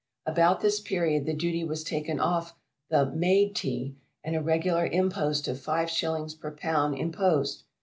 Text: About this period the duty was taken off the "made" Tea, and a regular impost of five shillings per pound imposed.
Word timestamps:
About 0.25 0.61
this 0.61 0.79
period 0.79 1.27
the 1.27 1.33
duty 1.35 1.63
was 1.63 1.83
taken 1.83 2.19
off 2.19 2.55
the 2.89 3.05
"made" 3.11 3.55
Tea, 3.55 3.97
and 4.23 4.35
a 4.35 4.41
regular 4.41 4.87
impost 4.87 5.47
of 5.47 5.59
five 5.59 5.91
shillings 5.91 6.33
per 6.33 6.49
pound 6.49 6.97
imposed. 6.97 7.65